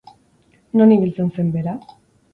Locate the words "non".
0.81-0.93